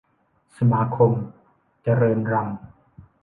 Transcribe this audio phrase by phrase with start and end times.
[0.57, 1.11] สมาคม
[1.83, 2.59] เจริญรัมย์